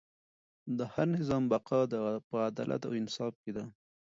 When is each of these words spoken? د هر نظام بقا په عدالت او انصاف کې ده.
د 0.77 0.79
هر 0.93 1.07
نظام 1.17 1.43
بقا 1.51 1.79
په 2.29 2.35
عدالت 2.49 2.81
او 2.87 2.93
انصاف 3.01 3.33
کې 3.43 3.51
ده. 3.57 3.63